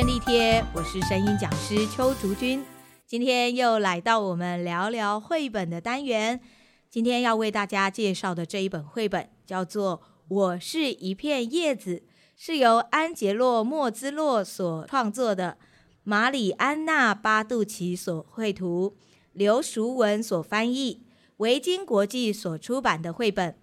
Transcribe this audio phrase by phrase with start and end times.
[0.00, 2.64] 便利贴，我是声音讲师邱竹君，
[3.06, 6.40] 今天又来到我们聊聊绘本的单元。
[6.88, 11.96] 今天要为大家介绍的这一本绘本叫做《我是一片叶子》，
[12.34, 15.58] 是由安杰洛·莫兹洛所创作的，
[16.02, 18.96] 马里安娜·巴杜奇所绘图，
[19.34, 21.02] 刘淑文所翻译，
[21.36, 23.54] 维京国际所出版的绘本。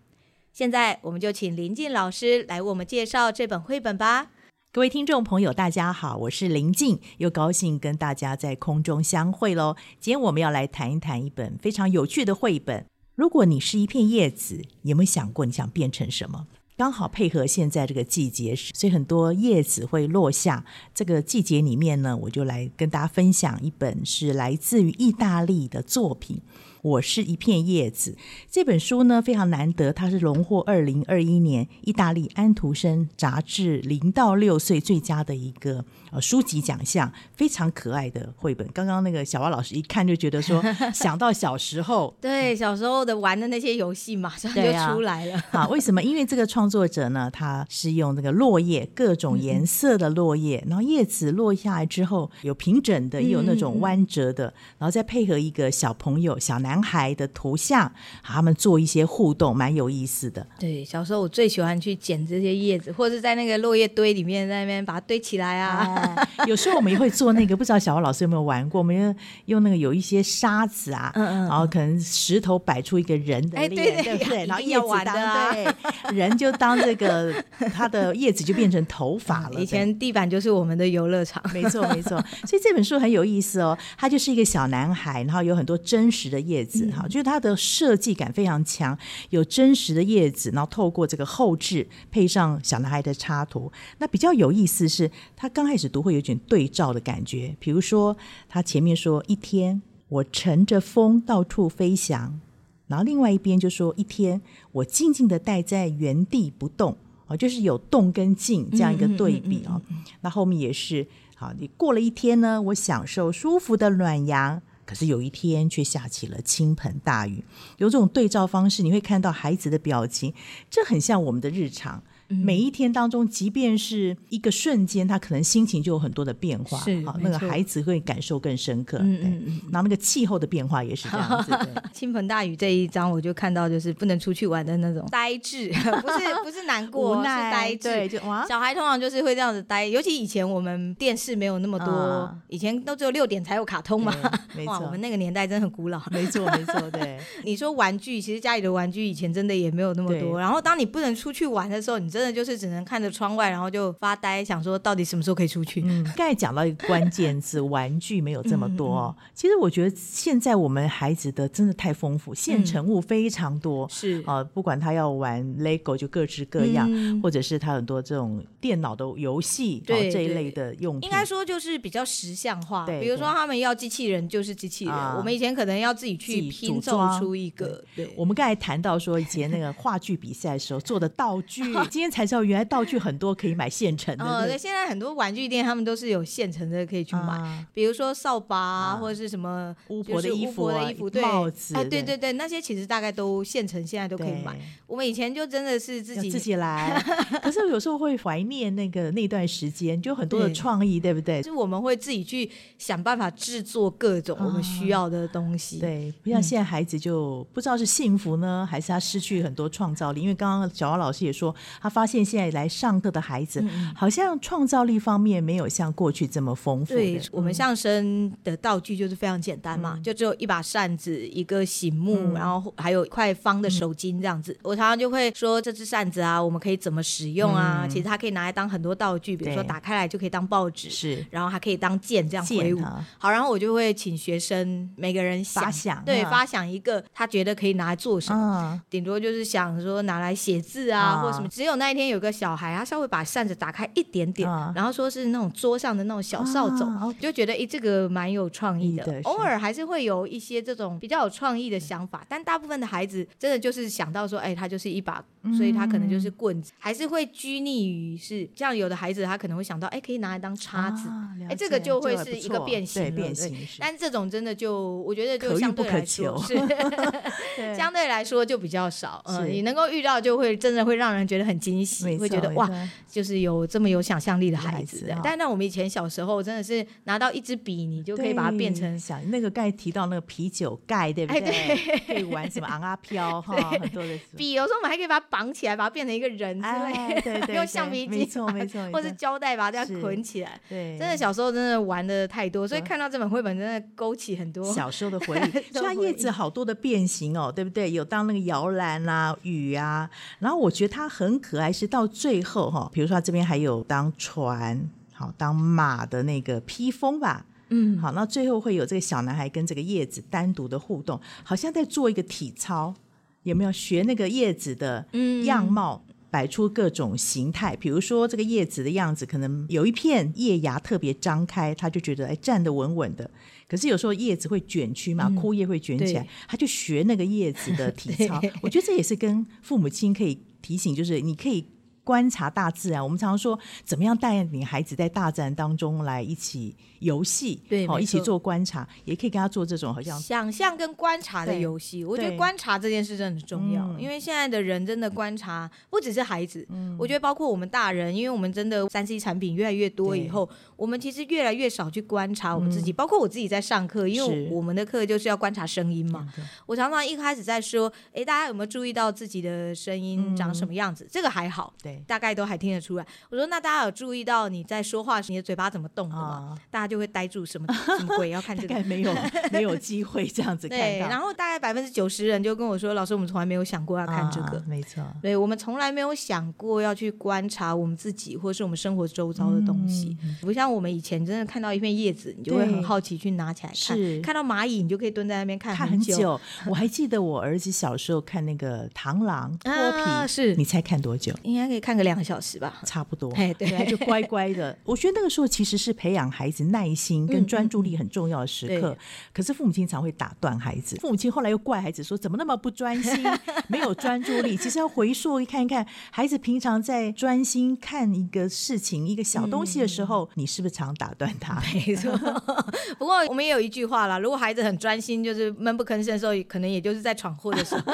[0.53, 4.29] 现在我们就请林静老师来为我们介绍这本绘本吧。
[4.73, 9.75] 各位听众朋友，大家好，我是林静，又高兴跟大家在空中相会喽。
[9.99, 12.85] 今天我们要来谈一谈一本非常有趣的绘本。
[13.15, 16.45] 如果你是一片叶子，有没有想过你想变成什么？
[16.75, 20.63] 刚好配合现在这个季节，所以很多叶子会落下。
[20.93, 26.39] 这个季节里面呢，我就来跟大家分享一本是来自于意大利的作品。
[26.87, 28.15] 我是一片叶子，
[28.49, 38.65] 这本书呢非常难得，它是荣获二零二一年意大利安徒生杂志零到六岁最佳的一个呃书籍奖项，非常可爱的绘本。
[38.73, 40.63] 刚刚那个小蛙老师一看就觉得说，
[40.95, 44.61] 想到小时候，对小时候的玩的那些游戏马上就
[44.93, 45.35] 出来了。
[45.51, 46.01] 啊，啊，为什么？
[46.01, 56.76] 因为这个创作者呢，他是用那个落叶，各种颜色的落叶，嗯、然后叶子落下来之后有平整的，也有那种弯折的，嗯、然后再配合一个小朋友小男。
[56.77, 60.45] 男孩的图像，他们做一些互动，蛮有意思的。
[60.59, 66.15] 对，小时候我最喜欢去捡这些叶子，或者是在那个落叶堆里面，在那边把它堆起来啊。
[66.35, 68.77] 哎、有时候我们也会做那个，不知道小蛙老师有没有玩过？
[68.77, 77.33] 我们用那个有一些沙子啊，嗯嗯，然后可能石头摆出一个人的脸，哎、对对对，对， 然后叶子当、啊、对，人就当这个
[77.73, 79.59] 他的叶子就变成头发了。
[79.59, 82.23] 以前地板就是我们的游乐场，没错没错。
[82.45, 86.56] 所以这本书很有意思哦，他就是一个小男孩，然后有很多真实的叶。
[86.57, 88.97] 叶子哈，就是它的设计感非常强，
[89.29, 97.55] 有真实的叶子，然后透过这个后置配上小男孩的插图，那比较有意思是，他刚开始读会有点对照的感觉。
[97.59, 98.17] 比如说，
[98.49, 102.39] 他前面说一天我乘着风到处飞翔，
[102.87, 109.79] 然后另外一边就说一天我静静的待在原地不动，哦，就是有动跟静这样一个对比啊。
[110.21, 111.05] 那后面也是
[111.35, 114.61] 好，你过了一天呢，我享受舒服的暖阳。
[114.87, 117.43] 可是有一天却下起了倾盆大雨，
[117.77, 120.33] 有这种对照方式，你会看到孩子的表情，
[120.71, 122.01] 这很像我们的日常。
[122.27, 126.77] 每一天当中，即便是一个瞬间，他可能心情就有很多的变化。
[126.79, 128.97] 是，好，那个孩子会感受更深刻。
[128.99, 129.61] 嗯嗯嗯。
[129.71, 131.57] 然后那个气候的变化也是这样子。
[131.93, 135.69] 倾盆大雨这一章，我就看到就是不能出去玩的那种呆滞，
[136.01, 137.89] 不是不是难过，是呆滞。
[137.89, 144.13] 对，就哇，小孩通常就是会这样子呆，尤其以前我们电视没有那么多，以前都只有六点才有卡通嘛。
[144.55, 146.01] 没错，我们那个年代真的很古老。
[146.11, 147.17] 没错没错，对。
[147.43, 150.39] 你说玩具，其实家里的玩具以前真的也没有那么多。
[150.39, 155.83] 然后当你不能出去玩的时候，你真的就是只能看着窗外，然后就发呆，想说到底什么时候可以出去。
[155.85, 159.15] 嗯，刚才讲到一个关键字，玩具没有这么多哦。
[159.35, 163.87] 其实我觉得现在我们孩子的真的太丰富，现成物非常多。
[163.87, 166.89] 是啊，不管他要玩 Lego 就各式各样，
[167.21, 171.07] 或者是他很多这种电脑的游戏，对这一类的用品。
[171.07, 172.87] 应该说就是比较实像化。
[172.87, 177.83] 对比如说他们要机器人就是机器人，我们以前可能要自己去拼凑出一个。
[177.95, 181.61] 对，我们刚才谈到说以前那个话剧比赛的时候做的道具，
[181.91, 182.43] 今天才知道。
[182.43, 184.23] 原来道具很多，可以买现成的。
[184.23, 194.57] 哦，对，现在很多玩具店他们都是有现成的可以去买，比如说扫把啊，或者是什么巫婆的衣服、的衣服、帽子，哎，对对对，那些其实大概都现成，现在都可以买。
[194.85, 197.03] 我们以前就真的是自己自己来，
[197.43, 201.41] 可是有时候会怀念那个那段时间，就很多的创意，对不对？
[201.41, 205.79] 就我们会自己去想办法制作各种我们需要的东西。
[205.79, 210.21] 对，不像现在孩子就不知道是幸福呢，还是他失去很多创造力。
[210.21, 213.63] 因为刚刚小王老师也说，他发现现现在来上课的孩子，
[213.95, 216.93] 好像创造力方面没有像过去这么丰富。
[216.93, 224.55] 对，我们相声的道具就是非常简单嘛，就只有一把扇子、一个醒目，然后还有一块方的手巾这样子。
[224.63, 227.87] 我常常就会说，这只扇子啊，我们可以怎么使用啊？
[227.87, 232.81] 其实它可以拿来当很多道具，比如说打开来就可以当报纸，是，然后还可以当剑这样挥舞。
[233.17, 241.47] 好，然后我就会请学生每个人发想，对，发想一个他觉得可以拿来做什么，顶多就是想说拿来写字啊，或什么。
[241.47, 242.31] 只有那一天有个。
[242.37, 249.03] 小孩他稍微把扇子打开一点点，嗯、然后说是那种桌上的那种小扫帚，啊、就觉得哎，这个蛮有创意的。
[249.03, 255.23] 对偶尔还是会有一些这种比较有创意的想法，但大部分的孩子真的就是想到说，哎，他就是一把
[255.57, 261.09] 所以他可能就是棍子，还是会拘泥于是像有的孩子他可能会想到，哎，可以拿来当叉子，
[261.49, 263.57] 哎，这个就会是一个变形，变形。
[263.79, 266.55] 但这种真的就我觉得就相对来说是
[267.75, 272.69] 相对来说就比较少，嗯，你能够遇到就会真的会让人觉得很惊喜，会觉得哇，
[273.09, 275.13] 就是有这么有想象力的孩子。
[275.23, 281.99] 但那我们以前小时候真的是拿到一支笔，你就可以把它变成想那个刚才提到那个啤酒盖，对不对？
[282.07, 290.59] 可以玩什么昂啊飘 哈，很多的笔，有时候我们还可以把它绑起来，把它变成一个人之类的， 用橡皮筋，没错没错，或是胶带把它这样捆起来。
[290.69, 295.73] 对，真的小时候真的玩的太多，所以看到这本绘本真的勾起很多小时候的回忆。
[295.73, 297.91] 虽然叶子好多的变形哦，对不对？
[297.91, 300.09] 有当那个摇篮啊、雨啊，
[300.39, 307.45] 然后我觉得它很可爱，是到最后哈，比如说它这边还有当船，好当马的那个披风吧。
[307.69, 312.95] 嗯，好，那最后会有这个小男孩跟这个叶子单独的互动，好像在做一个体操，
[313.43, 315.05] 有没有学那个叶子的
[315.43, 317.75] 样貌，摆出各种形态？
[317.75, 323.29] 比如说这个叶子的样子，可能有一片叶芽特别张开，他就觉得哎站得稳稳的。
[323.67, 328.41] 可是有时候叶子会卷曲嘛，枯叶会卷起来，他就学那个叶子的体 操。
[328.61, 331.63] 我觉得这也是跟父母亲可以提醒，就是你可以。
[332.07, 342.05] 观察大自然，我们常常说怎么样带领孩子在大自然当中来一起游戏，对，好，一起做观察，也可以跟他做这种好像想象跟观察的游戏。
[342.05, 346.65] 我觉得观察这件事真的很重要，因为现在的人真的观察不只是孩子，
[346.97, 356.25] 我觉得包括我们大人，因为我们真的三 C 产品越来越多以后，我们其实越来越少去观察我们自己，包括我自己在上课，因为我们的课就是要观察声音嘛。
[356.65, 361.05] 我常常一开始在说，哎，大家有没有注意到自己的声音长什么样子？
[361.11, 361.96] 这个还好，对。
[362.05, 363.05] 大概都还听得出来。
[363.29, 366.57] 我说，那大家有注意到你在说话时，你的嘴巴怎么动的吗？
[366.69, 367.67] 大家就会呆住，什么
[367.97, 368.29] 什么鬼？
[368.29, 369.13] 要看这个，没有
[369.51, 370.77] 没有机会这样子 看。
[370.77, 374.61] 对，然后大概百分之九十人就跟我说，老师，我们从来没有想过要看这个。
[374.67, 380.17] 没错，对，我们从来没有想过要去观察我们自己，或者是我们生活周遭的东西。
[380.41, 384.21] 不像我们以前真的看到一片叶子，你就会很好奇去拿起来看。
[384.21, 386.39] 看到蚂蚁，你就可以蹲在那边看很久。
[386.67, 391.33] 我还记得我儿子小时候看那个螳螂脱皮，是你猜看多久？
[391.43, 393.31] 应该可以看个两个小时吧，差不多。
[393.31, 394.77] 哎，对，就乖乖的。
[394.83, 398.97] 我觉得那个时候其实是培养孩子耐心跟专注力很重要的时刻。
[399.33, 403.23] 可是父母亲常会打断孩子，父母亲后来又怪孩子说怎么那么不专心，
[403.69, 404.57] 没有专注力。
[404.57, 411.61] 其实要回溯一看一看，孩子平常在专心看一个事情、一个小东西的时候，你是不是常打断他？
[411.73, 412.11] 没错。
[412.99, 417.93] 不过我们也有一句话啦，如果孩子很专心，就是闷不吭声的时候，可能也就是在闯祸的时候，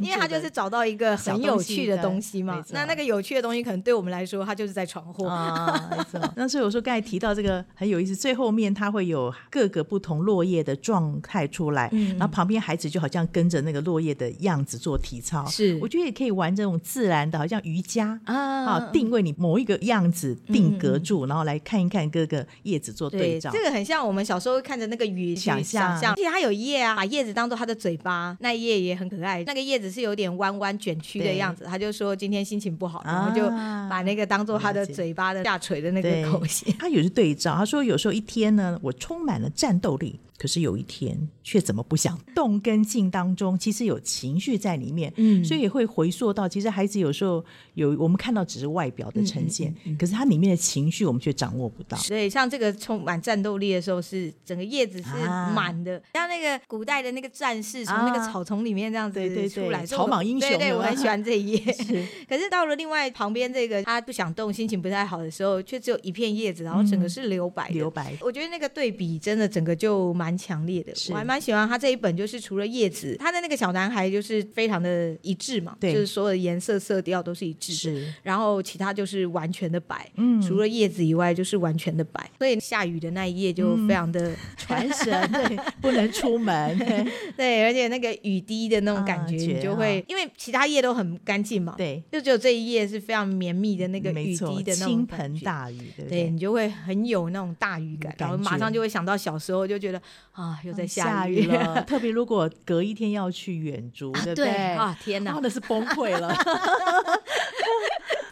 [0.00, 2.64] 因为他就是找到一个很有趣的东西嘛。
[2.78, 5.90] 那那个有趣的东西，可能对我们来说，他就是在闯祸啊。
[5.90, 6.20] 没错。
[6.36, 15.44] 那所以我说刚才提到这个很有意思，最后面它会有各个不同落叶的状态出来，嗯、然后旁边孩子就好像跟着那个落叶的样子做体操。
[15.46, 23.50] 是，我觉得也可以玩这种自然的，好像瑜伽啊，啊，定位你某一个样子定格住，嗯、然后来看一看各个叶子做对照。
[23.50, 29.42] 对，这个很像我们小时候看着那个云，想象，而且它有叶啊，把叶子当做它的嘴巴，那一叶也很可爱。
[29.44, 33.02] 那个叶子是有点弯弯卷曲的样子，他就说今天心情不好。
[33.04, 33.48] 然后就
[33.88, 36.74] 把那个当做他的嘴巴的下垂的那个口型。
[36.78, 40.18] 他有时对照，他说有时候一天呢，我充满了战斗力。
[40.38, 47.44] 可是有一天，却怎么不想动跟静当中，其实有情绪在里面，嗯，所以也会回溯到，其实孩子有时候
[47.74, 51.98] 有我们看到只是外表的呈现，嗯嗯嗯、可是他里面的情绪我们却掌握不到。
[51.98, 55.08] 所以像这个充满战斗力的时候，是整个叶子是
[55.52, 59.18] 满的，啊、像那个古代的那个战士从那个草丛里面这样子
[59.48, 60.48] 出来，啊、对对对草莽英雄。
[60.48, 61.58] 对，对对，我很喜欢这一页。
[61.72, 67.74] 是， 可是到了另外旁边这个，他不想动，心情不太好的时候，却只有一片叶子，然后整个是留白的。
[67.74, 68.16] 留白。
[68.20, 70.92] 我觉得那个对比真的整个就蛮强烈的。
[71.10, 75.94] 我还蛮喜欢他这一本，就是除了叶子，他的那个小男孩就是非常的一致嘛，对。
[75.94, 78.14] 就是所有的颜色色调都是一致的，是。
[78.22, 86.78] 然后其他就是完全的白，嗯，除了叶子以外就是完全的白，所以下雨的那一页就非常的传神，嗯、对，不能出门，
[87.34, 100.00] 对，而且那个雨滴的那种感觉，你就会，因为其他页都很干净嘛，对，就只有这一页是非常绵密的那个雨滴的那种倾盆大雨，对你就会很有那种大雨感，然后马上就会想到小时候，就觉得
[100.32, 101.04] 啊，又在下。
[101.04, 104.48] 下雨了， 特别如果隔一天要去远足，对不对？
[104.74, 106.32] 啊，天哪，真的是崩溃了。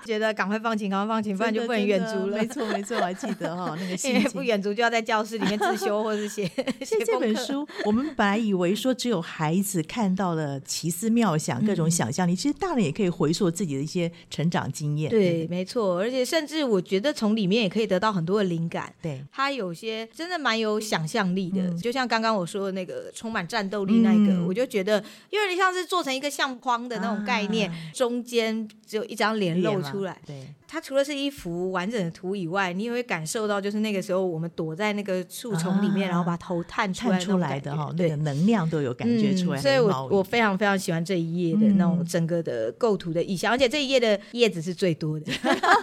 [0.07, 2.39] 觉得赶快放晴，赶快放晴，不然就不能远足了。
[2.39, 6.47] 没错没错，我还记得哈、哦、那个 心情，不远足就要在教室里面自修或是写。
[6.81, 15.11] 写这本书，我们本来以为说只有孩子看到了奇思妙想、各种想象力，嗯、其实大人也可以回溯自己的一些成长经验。
[15.11, 18.93] 对，对没错，而且甚至我觉得从里面也可以得到很多的灵感。
[19.03, 30.21] 对，他有些真的蛮有想象力的，嗯、就像刚刚我说的那个充满战斗力那个，嗯、我就觉得有点像是做成一个相框的那种概念，啊、中间只有一张脸露出来。
[30.27, 30.47] 对。
[30.69, 39.61] 它除了是一幅完整的图以外，你也会感受到，就是那个时候我们躲在那个树丛里面，啊、然后把头探出来，出来的哈，那个能量都有感觉出来。
[39.61, 45.33] 嗯、所以我我非常非常喜欢这一页的那种整个的构图的意象，嗯、而且这一页的叶子是最多的，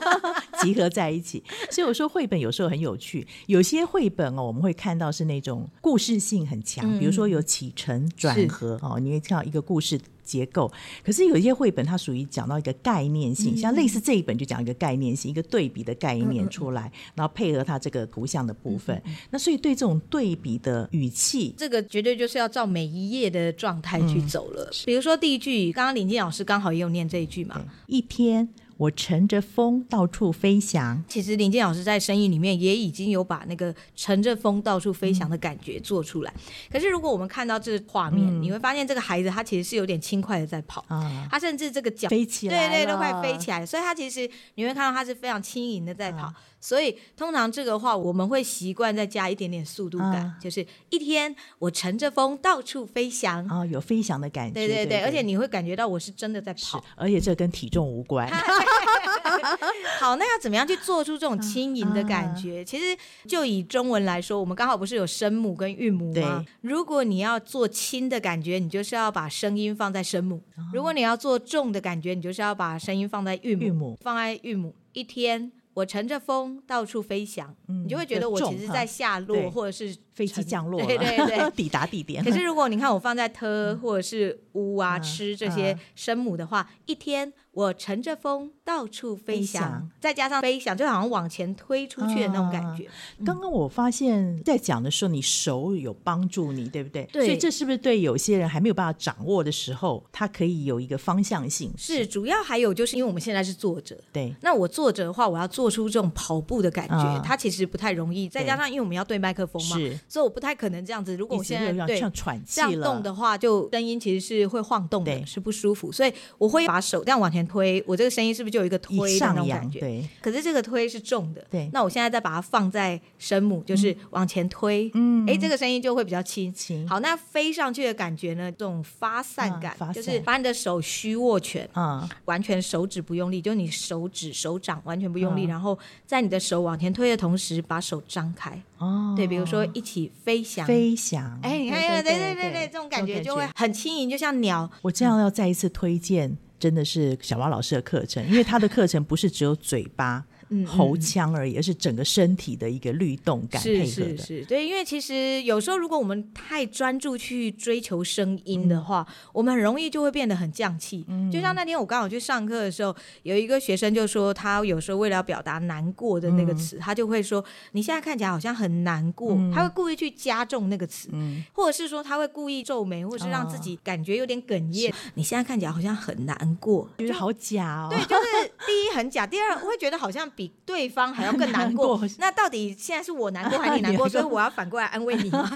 [0.62, 1.42] 集合在一起。
[1.72, 9.98] 所以我说绘本有时候很有趣，有些绘本哦，我们会看到是那种故事性很强，嗯、比如说有起承转合哦，你会看到一个故事。
[10.24, 10.72] 结构，
[11.04, 19.00] 可是有一些绘本，它属于讲到一个概念性，嗯、像类似这一本就讲一个概念性，一个对比的概念出来，嗯、然后配合它这个图像的部分。
[19.06, 24.64] 嗯、那所以对这种对比的语气，这个绝对就是要照每一页的状态去走了。
[24.64, 28.50] 嗯、比如说第一句，刚刚林静老师刚好也有念这一句嘛，一天。
[28.84, 31.02] 我乘着风到处飞翔。
[31.08, 36.34] 其实林健老师在声音里面也已经有把那个乘着风到处飞翔的感觉做出来。
[36.36, 43.66] 嗯、可是如果我们看到这个画面，嗯、你会发现这个孩子他其实是有点轻快的在跑，啊、他甚至这个脚飞起来，对对，都快飞起来。
[43.66, 46.24] 所以他其实你会看到他是非常轻盈的在跑。
[46.24, 54.54] 啊、所以通常这个话我们会习惯再加一点点速度感，啊、就是一天我乘着风到处飞翔啊，有飞翔的感觉。
[54.54, 58.32] 对对对，对对对，而且你会感觉到我是真的在跑，而且这跟体重无关。
[60.00, 62.62] 好，那要怎么样去做出这种轻盈的感觉？
[62.62, 66.42] 啊、其实就以中文来说，我们刚好不是有声母跟韵母吗？
[66.46, 73.66] 对如果你要做轻的感觉，你就是要把声音放在声母；啊、如果你要做重的感觉，你就是要把声音放在韵母。
[73.66, 75.52] 韵母放在韵母，一天。
[75.74, 82.24] 我乘着风到处飞翔，嗯、你就会觉得我其实在下落，或者是飞机降落，对对对， 抵达地点。
[82.24, 92.88] 可是如果你看我放在特或者是乌啊、嗯、吃这些声母的话，嗯、一天我乘着风到处飞翔，飞翔再加上飞翔，就好像往前推出去的那种感觉。
[93.26, 97.10] 刚刚、嗯、我发现，在讲的时候，你手有帮助你，对不对？
[97.12, 97.26] 对。
[97.26, 101.74] 所以这是不是对有些人还没有办法掌握的时候，它可以有一个方向性？
[101.76, 104.32] 是，主要还有就是因为我们现在是坐着，对。
[104.42, 105.64] 那我坐着的话，我要做。
[105.64, 108.28] 做出这种跑步的感觉，它其实不太容易。
[108.28, 111.16] 再加上因为我们要对麦克风嘛，所以我不太可能这样子。
[111.16, 112.00] 如果我现在对
[112.46, 115.92] 这样动的话，就声音其实是会晃动的，是不舒服。
[115.92, 119.80] 所以我会把手这样往前推，我这个声音是不是就有一个推的那种感觉？
[119.80, 120.08] 对。
[120.22, 121.70] 可是这个推是重的，对。
[121.74, 126.54] 那我现在再把它放在声母，就是往前推，嗯，哎，这个声音就会比较轻。
[126.54, 126.88] 轻。
[126.88, 128.52] 好，那飞上去的感觉呢？
[128.52, 135.46] 这种发散感，就是把你的手虚握拳，啊，完全手指不用力，就你手指手掌完全不用力。
[135.46, 138.62] 然后在你的手往前推的同时，把手张开。
[138.78, 139.93] 哦，对，比如说一起
[140.24, 141.40] 飞翔，飞翔。
[141.42, 144.70] 哎，你看，对对对对，这种感觉就会很轻盈，就像鸟。
[144.82, 150.26] 我这样要再一次推荐，真的是小蛙老师的课程，因为他的课程不是只有嘴巴。
[150.66, 153.88] 喉腔而已，而是整个身体的一个律动感配合的。
[153.88, 161.04] 是是是，对，因为其实有时候如果我们太专注去追求声音的话，嗯、我们很容易就会变得很降气。
[161.08, 167.44] 嗯、就像那天我刚好去上课的时候，有一个学生就说，他有时候为了要表达难过的那个词，嗯、他就会说
[167.74, 169.34] ：“你现在看起来好像很难过。
[169.34, 174.92] 嗯”他会故意去加重那个词，嗯、或者是说他会故意皱眉，或者是让自己感觉有点哽咽。
[174.92, 177.88] 哦、你现在看起来好像很难过，觉得好假哦。
[177.90, 180.43] 对，就是第一很假，第二我会觉得好像比。
[180.66, 184.08] 对方还要更 难过，那到底现在是我难过还是你 难过？
[184.08, 185.50] 所以我要反过来安慰你吗？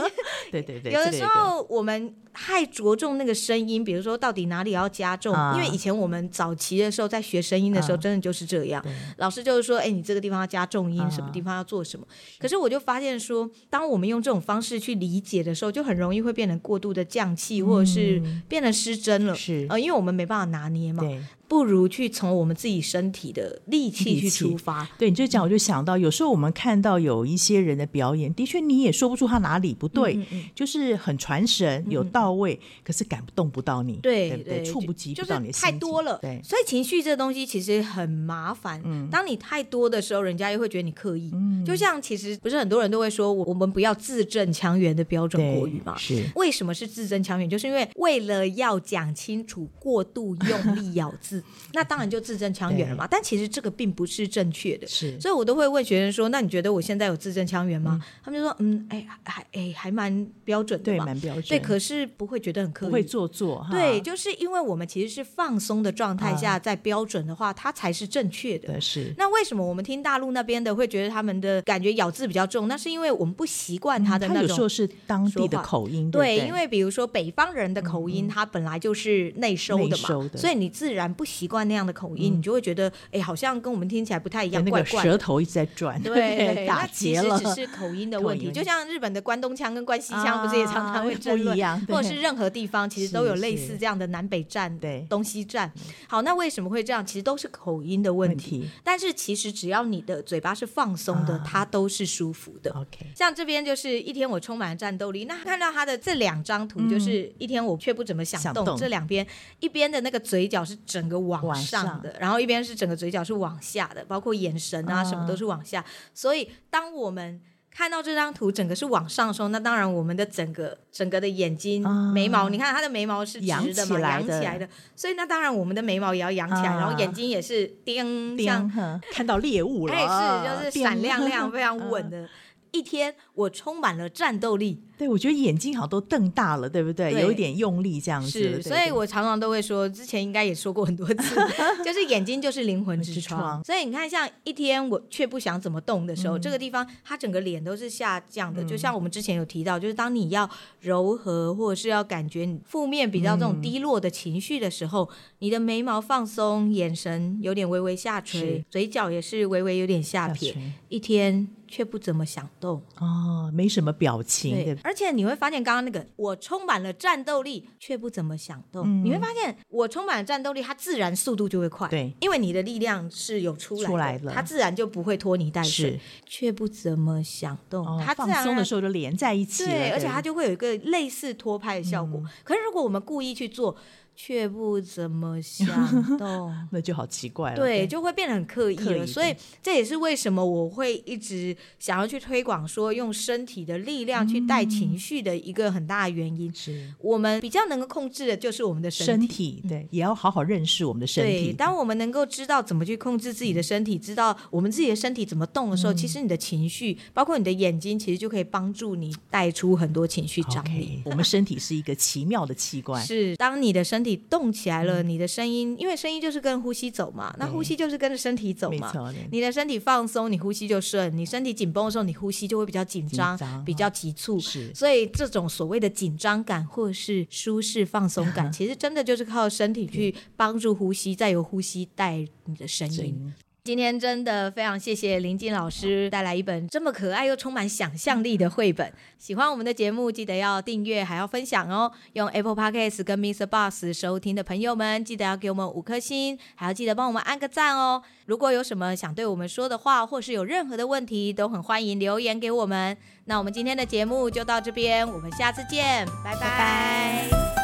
[0.50, 5.34] 对对对，有的时候我们太着重那个声音，比如说到底哪里要加重？
[5.54, 8.84] 因为以前我们早期的时候在学声音的时候，真的就是这样，
[9.18, 12.06] 老师就是说，哎，你这个地方要加重音，什么地方要做什么。
[12.38, 19.34] 可是我就发现说，当我们用这种方式去理解的时候，就很容易会变得过度的降气，或者是变得失真了。
[19.34, 21.02] 是，呃，因为我们没办法拿捏嘛。
[21.46, 24.88] 不如去从我们自己身体的力气去出发。
[24.98, 36.18] 对，你就讲，我就想到，有时候我们看到有一些人的表演，的确你也说不出他哪里不对，嗯嗯、就是很传神，有到位，嗯、可是感动不到你，对对，对，触不及不到你的心，就是太多了。
[36.22, 38.80] 对，所以情绪这东西其实很麻烦。
[38.84, 41.30] 嗯，当你太多的时候，人家又会觉得你刻意。
[41.34, 45.96] 嗯，就像其实不是很多人都会说，我我们不要字正腔圆的标准国语嘛？
[45.98, 46.24] 是。
[46.36, 47.48] 为什么是字正腔圆？
[47.48, 51.43] 就是因为为了要讲清楚，过度用力咬字。
[51.72, 53.06] 那当然就字正腔圆了嘛。
[53.10, 55.18] 但其实这个并不是正确的，是。
[55.20, 61.44] 所以我都会问学生说：“那你觉得我现在有字正腔圆吗？”他们就说：“嗯，哎，还哎还蛮标准的，对，蛮标准。
[61.48, 63.66] 对，可是不会觉得很刻意，不会做作。
[63.70, 68.80] 对，就是因为我们其实是放松的状态下，在标准的话，它才是正确的。
[68.80, 69.12] 是。
[69.18, 72.68] 那为什么我们听大陆那边的会觉得他们的感觉咬字比较重？
[72.68, 74.42] 那是因为我们不习惯他的那种。
[74.42, 85.02] 有时候是当地的口音，对，因为比如说北方人的口音，它本来就是内收的嘛，所以你自然不习惯那样的口音，你就会觉得哎，好像跟我们听起来不太一样，怪怪。
[85.02, 87.38] 舌头一直在转，对， 打结了。
[87.38, 95.72] 只是口音的问题，就像日本的关东腔跟关西腔，不是也常常会争论，或者是任何地方其实都有类似这样的南北战、对东西站。
[96.08, 97.04] 好，那为什么会这样？
[97.04, 98.68] 其实都是口音的问题。
[98.82, 102.70] 但是其实只要你的嘴巴是放松的，它都是舒服的。
[102.72, 105.24] OK，像这边就是一天我充满了战斗力。
[105.24, 108.76] 那看到他的这两张图，就是一天我却不怎么想动。
[108.76, 109.26] 这两边
[109.60, 115.84] 一边的那个嘴角是整个往上的，然后一边是整个嘴角是往下的，包括眼神啊什么都是往下。
[116.12, 117.40] 所以当我们
[117.70, 128.70] 看到这张图整个是往上的时候，那当然我们的整个整个的眼睛眉毛，你看他的眉毛是直的嘛，扬起来的，所以那当然我们的眉毛也要扬起来，然后眼睛也是叮，像
[129.12, 132.28] 看到猎物了，哎，是就是闪亮亮，非常稳的。
[132.74, 134.82] 一天，我充满了战斗力。
[134.96, 137.12] 对，我觉得眼睛好像都瞪大了，对不对？
[137.12, 138.28] 对，有一点用力这样子。
[138.30, 141.36] 是，所以我常常都会说，之前应该也说过很多次，
[141.84, 143.62] 就是眼睛就是灵魂之窗。
[143.64, 148.62] 所以你看，像一天我却不想怎么动的时候，嗯、这个地方它整个脸都是下降的。
[148.62, 150.48] 嗯、就像我们之前有提到，就是当你要
[150.80, 160.56] 柔和或者是要感觉你负面比较这种低落的情绪的时候，嗯、你的眉毛放松，眼神有点微微下垂，嘴角也是微微有点下撇，
[160.88, 161.48] 一天。
[161.74, 164.54] 却不怎么想动哦，没什么表情。
[164.54, 168.84] 对，而且你会发现，刚刚那个我充满了战斗力，却不怎么想动。
[168.86, 171.88] 嗯、你会发现，我充满了战斗力，它自然速度就会快。
[171.88, 175.98] 对，因为你的力量是有出来的，出来了，它自然就不会拖泥带水。
[176.24, 177.84] 却不怎么想动。
[177.84, 179.70] 哦、它放松的时候就连在一起了。
[179.70, 182.20] 对，而且它就会有一个类似拖拍的效果。
[182.20, 183.76] 嗯、可是如果我们故意去做，
[184.16, 187.56] 却不怎么 想动， 那就好奇怪了。
[187.56, 189.04] 对，就会变得很刻意了。
[189.04, 189.06] 意。
[189.06, 196.52] 所以这也是为什么我会一直想要去推广说，用身体的力量去带情绪的一个很大的原因。
[196.54, 199.14] 是我们比较能够控制的，就是我们的身体。
[199.14, 201.46] 身体对，也要好好认识我们的身体。
[201.46, 211.02] 对，当我们能够知道怎么去控制自己的身体，知道我们自己的身体怎么动的时候，其实你的情绪，包括你的眼睛，其实就可以帮助你带出很多情绪张力。
[211.04, 213.02] 我们身体是一个奇妙的器官。
[213.04, 214.44] 是，当你的身体动。
[214.52, 218.92] 起来了，你的声音，因为声音就是跟呼吸走嘛，那呼吸就是跟着身体走嘛。
[219.32, 224.38] 你的身体放松，你呼吸就顺；你身体紧绷的时候，你呼吸就会比较紧张，紧张比较急促。
[224.38, 233.34] 是，所以这种所谓的紧张感或是舒适放松感， 其实真的就是靠身体去帮助呼吸，再由呼吸带你的声音。
[233.64, 238.92] 今天真的非常谢谢林静老师带来一本这么可爱又充满想象力的绘本。
[239.16, 241.90] 喜欢我们的节目，记得要订阅还要分享哦。
[242.12, 243.46] 用 Apple Podcast 跟 Mr.
[243.46, 248.02] Boss 收听的朋友们，记得要给我们五颗星，还要记得帮我们按个赞哦。
[248.26, 252.94] 如果有什么想对我们说的话，或是有任何的问题，都很欢迎留言给我们。
[253.24, 257.63] 那我们今天的节目就到这边，我们下次见，拜拜。